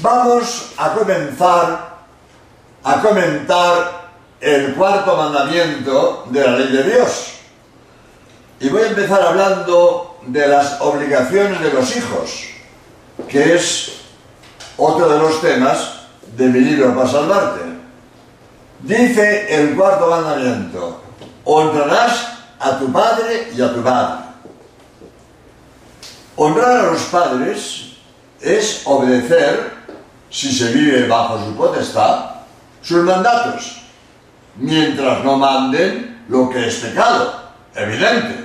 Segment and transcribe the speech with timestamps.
[0.00, 1.92] Vamos a comenzar
[2.84, 4.02] a comentar
[4.40, 7.32] el cuarto mandamiento de la ley de Dios.
[8.60, 12.44] Y voy a empezar hablando de las obligaciones de los hijos,
[13.28, 13.92] que es
[14.76, 16.02] otro de los temas
[16.36, 17.60] de mi libro para salvarte.
[18.80, 21.02] Dice el cuarto mandamiento,
[21.44, 22.26] honrarás
[22.58, 24.24] a tu padre y a tu madre.
[26.36, 27.91] Honrar a los padres
[28.42, 29.72] es obedecer,
[30.30, 32.30] si se vive bajo su potestad,
[32.82, 33.82] sus mandatos,
[34.56, 37.40] mientras no manden lo que es pecado,
[37.74, 38.44] evidente,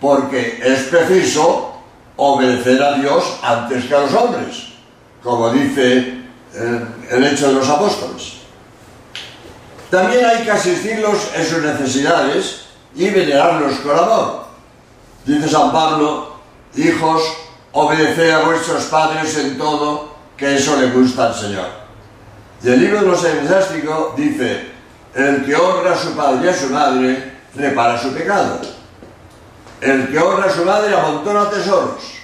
[0.00, 1.74] porque es preciso
[2.16, 4.64] obedecer a Dios antes que a los hombres,
[5.22, 6.20] como dice
[6.54, 8.40] el, el hecho de los apóstoles.
[9.90, 14.44] También hay que asistirlos en sus necesidades y venerarlos con amor.
[15.24, 16.36] Dice San Pablo,
[16.76, 17.22] hijos,
[17.72, 21.68] obedeced a vuestros padres en todo, que eso le gusta al Señor.
[22.62, 24.70] Y el libro de los eclesiásticos dice,
[25.14, 28.60] el que honra a su padre y a su madre, repara su pecado.
[29.80, 32.20] El que honra a su madre amontona tesoros.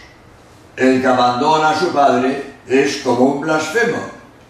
[0.77, 3.99] El que abandona a su padre es como un blasfemo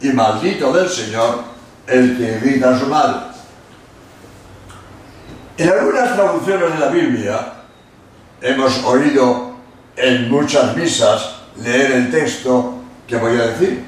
[0.01, 1.45] y maldito del Señor
[1.87, 3.21] el que grita a su madre.
[5.57, 7.53] En algunas traducciones de la Biblia
[8.41, 9.46] hemos oído
[9.97, 12.75] en muchas misas leer el texto
[13.07, 13.85] que voy a decir.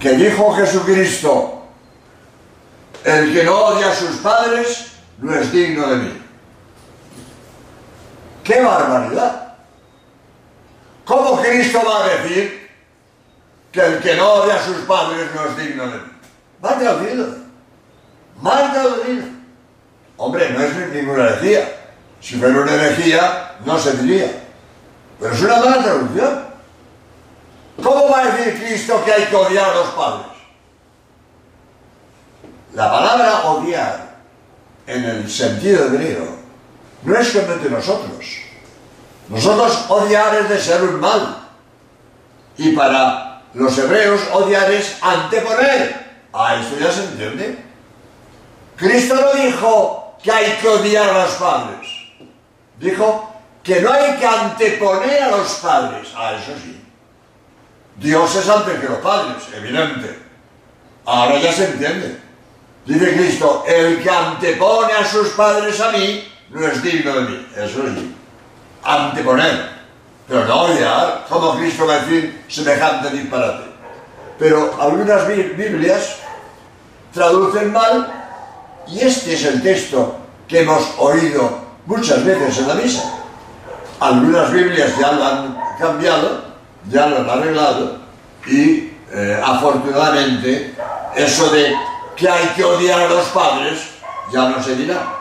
[0.00, 1.66] Que dijo Jesucristo,
[3.04, 6.22] el que no odia a sus padres no es digno de mí.
[8.42, 9.54] ¡Qué barbaridad!
[11.04, 12.68] ¿Cómo Cristo va a decir
[13.70, 16.12] que el que no odia a sus padres no es digno de mí?
[16.60, 17.26] Mal traducido.
[18.40, 19.26] Mal traducido.
[20.16, 21.85] Hombre, no es ninguna herejía.
[22.20, 24.30] Si fuera una herejía, no se diría.
[25.20, 26.46] Pero es una mala traducción.
[27.82, 30.26] ¿Cómo va a decir Cristo que hay que odiar a los padres?
[32.74, 34.16] La palabra odiar,
[34.86, 36.36] en el sentido griego,
[37.02, 38.26] no es solamente nosotros.
[39.28, 41.48] Nosotros odiar es desear un mal.
[42.58, 46.06] Y para los hebreos odiar es anteponer.
[46.32, 47.64] Ah, esto ya se entiende.
[48.76, 51.95] Cristo no dijo que hay que odiar a los padres.
[52.78, 53.32] Dijo
[53.62, 56.08] que no hay que anteponer a los padres.
[56.14, 56.80] Ah, eso sí.
[57.96, 60.18] Dios es antes que los padres, evidente.
[61.04, 62.20] Ahora ya se entiende.
[62.84, 67.46] Dice Cristo, el que antepone a sus padres a mí, no es digno de mí.
[67.56, 68.14] Eso sí.
[68.84, 69.76] Anteponer.
[70.28, 73.70] Pero no odiar, como Cristo va a decir semejante disparate.
[74.38, 76.18] Pero algunas Biblias
[77.12, 78.12] traducen mal
[78.86, 83.12] y este es el texto que hemos oído muchas veces en la misa.
[84.00, 86.44] Algunas Biblias ya lo han cambiado,
[86.90, 87.98] ya lo han arreglado
[88.46, 90.74] y eh, afortunadamente
[91.14, 91.74] eso de
[92.14, 93.80] que hay que odiar a los padres
[94.32, 95.14] ya no se dirá.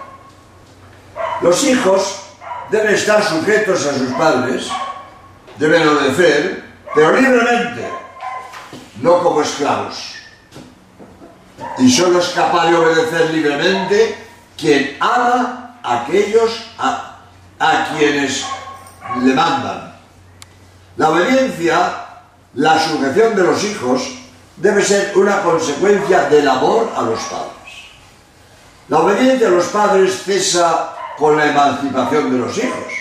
[1.42, 2.22] Los hijos
[2.70, 4.68] deben estar sujetos a sus padres,
[5.58, 7.90] deben obedecer, pero libremente,
[9.02, 10.16] no como esclavos.
[11.78, 14.18] Y solo es capaz de obedecer libremente
[14.58, 17.12] quien ama aquellos a,
[17.98, 18.46] quienes
[19.24, 19.96] le mandan.
[20.98, 21.94] La obediencia,
[22.54, 24.02] la sujeción de los hijos,
[24.58, 27.56] debe ser una consecuencia del amor a los padres.
[28.88, 32.94] La obediencia a los padres cesa con la emancipación de los hijos.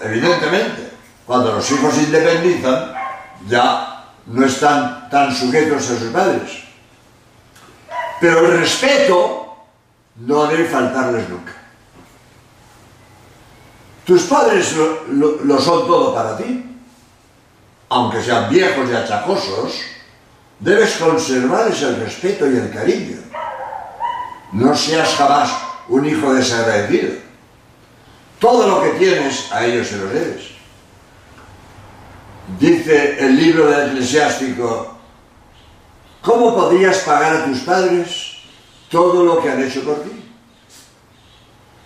[0.00, 0.92] Evidentemente,
[1.26, 2.94] cuando los hijos se independizan,
[3.48, 6.62] ya no están tan sujetos a sus padres.
[8.20, 9.56] Pero el respeto
[10.16, 11.52] no debe faltarles nunca.
[14.08, 14.74] Tus padres
[15.10, 16.64] lo, son todo para ti.
[17.90, 19.82] Aunque sean viejos y achacosos,
[20.60, 23.18] debes conservarles el respeto y el cariño.
[24.52, 25.52] No seas jamás
[25.88, 27.16] un hijo desagradecido.
[28.38, 30.52] Todo lo que tienes a ellos se lo debes.
[32.58, 34.96] Dice el libro del eclesiástico,
[36.22, 38.38] ¿cómo podrías pagar a tus padres
[38.90, 40.17] todo lo que han hecho por ti?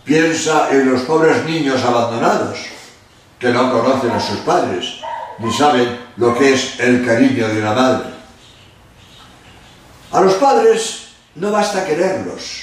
[0.04, 2.58] Piensa en los pobres niños abandonados
[3.38, 5.02] que no conocen a sus padres
[5.38, 8.10] ni saben lo que es el cariño de una madre.
[10.12, 12.62] A los padres no basta quererlos,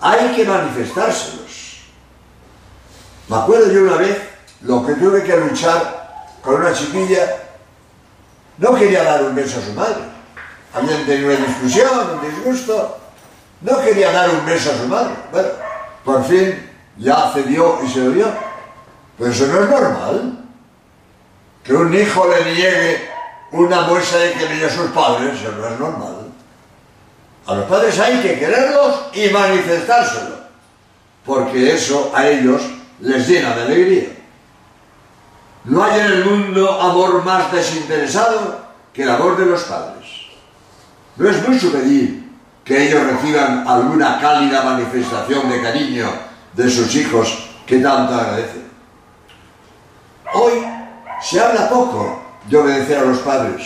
[0.00, 1.80] hay que manifestárselos.
[3.28, 4.18] Me acuerdo yo una vez
[4.62, 7.26] lo que tuve que luchar con una chiquilla,
[8.58, 10.02] no quería dar un beso a su madre.
[10.74, 12.98] Habían tenido una discusión, un disgusto,
[13.62, 15.14] no quería dar un beso a su madre.
[16.10, 16.68] Por fin
[16.98, 18.26] ya cedió y se dio.
[19.16, 20.44] Pero eso no es normal.
[21.62, 23.08] Que un hijo le niegue
[23.52, 26.16] una muestra de que a sus padres, eso no es normal.
[27.46, 30.36] A los padres hay que quererlos y manifestárselo,
[31.24, 32.62] porque eso a ellos
[33.00, 34.08] les llena de alegría.
[35.64, 38.58] No hay en el mundo amor más desinteresado
[38.92, 40.06] que el amor de los padres.
[41.16, 42.29] No es mucho pedir
[42.64, 46.10] que ellos reciban alguna cálida manifestación de cariño
[46.52, 48.68] de sus hijos que tanto agradecen.
[50.32, 50.64] Hoy
[51.22, 53.62] se habla poco de obedecer a los padres.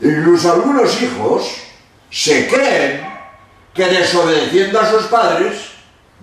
[0.00, 1.56] Incluso algunos hijos
[2.10, 3.08] se creen
[3.74, 5.70] que desobedeciendo a sus padres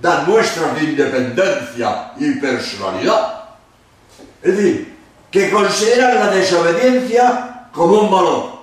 [0.02, 3.50] dan muestras de independencia y personalidad.
[4.42, 4.98] Es decir,
[5.32, 8.58] que consideran la desobediencia como un valor.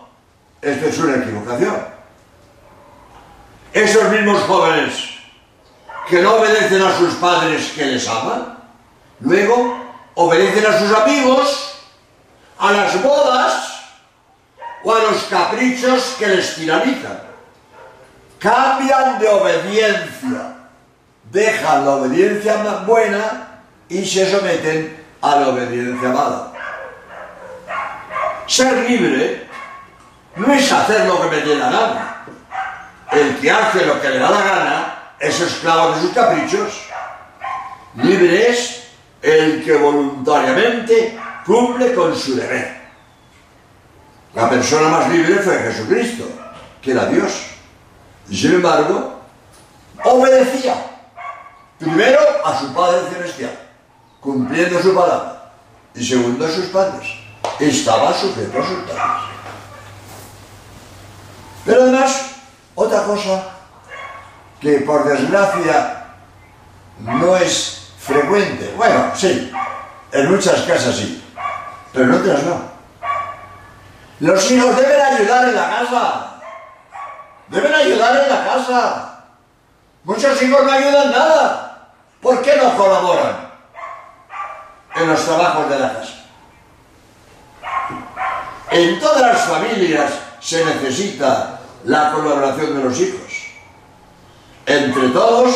[0.60, 1.94] Esto es una equivocación.
[3.75, 5.11] Esos mismos jóvenes
[6.09, 8.56] que no obedecen a sus padres que les aman,
[9.19, 9.76] luego
[10.15, 11.75] obedecen a sus amigos,
[12.56, 13.82] a las bodas
[14.85, 17.21] o a los caprichos que les tiranizan.
[18.38, 20.56] Cambian de obediencia,
[21.32, 22.56] dejan la obediencia
[22.87, 26.53] buena y se someten a la obediencia mala.
[28.47, 29.49] Ser libre
[30.37, 32.13] no es hacer lo que me dé la gana.
[33.14, 36.82] El que hace lo que le da la gana es esclavo de sus caprichos.
[37.96, 38.88] Libre es
[39.22, 42.82] el que voluntariamente cumple con su deber.
[44.34, 46.25] La persona más libre fue Jesucristo,
[46.82, 47.46] que era Dios.
[48.28, 49.20] Y sin embargo,
[50.02, 50.75] obedecía
[51.78, 53.56] primero a su Padre Celestial,
[54.20, 55.52] cumpliendo su palabra,
[55.94, 57.06] y segundo a sus padres.
[57.61, 59.34] Estaba sujeto a sus padres.
[61.64, 62.33] Pero además,
[62.75, 63.44] otra cosa
[64.61, 66.05] que por desgracia
[66.99, 68.73] no es frecuente.
[68.76, 69.53] Bueno, sí,
[70.12, 71.25] en muchas casas sí,
[71.93, 72.75] pero en otras no.
[74.21, 76.31] Los hijos deben ayudar en la casa.
[77.49, 79.25] Deben ayudar en la casa.
[80.05, 81.91] Muchos hijos no ayudan nada.
[82.21, 83.50] ¿Por qué no colaboran
[84.94, 86.15] en los trabajos de la casa?
[88.71, 91.53] En todas las familias se necesita
[91.84, 93.44] la colaboración de los hijos.
[94.66, 95.54] Entre todos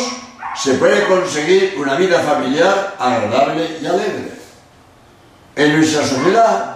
[0.55, 4.33] se puede conseguir una vida familiar agradable y alegre.
[5.55, 6.75] En nuestra sociedad,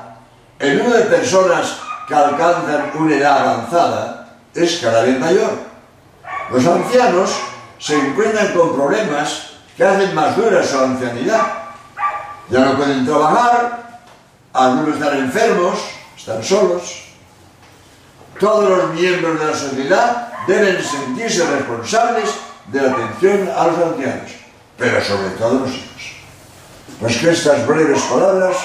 [0.60, 1.78] el número de personas
[2.08, 5.52] que alcanzan una edad avanzada es cada vez mayor.
[6.52, 7.32] Los ancianos
[7.80, 11.42] se encuentran con problemas que hacen más dura su ancianidad.
[12.50, 14.02] Ya no pueden trabajar,
[14.54, 15.80] algunos están enfermos,
[16.18, 17.03] están solos.
[18.44, 22.30] Todos los miembros de la sociedad deben sentirse responsables
[22.68, 24.32] de la atención a los ancianos,
[24.78, 26.16] pero sobre todo los hijos.
[27.00, 28.58] Pues que estas breves palabras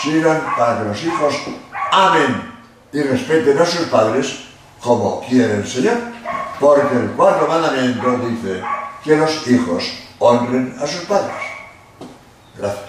[0.00, 1.34] sirvan para que los hijos
[1.90, 2.52] amen
[2.92, 4.38] y respeten a sus padres
[4.80, 5.96] como quiere el Señor,
[6.60, 8.62] porque el cuarto mandamiento dice
[9.02, 11.34] que los hijos honren a sus padres.
[12.56, 12.87] Gracias.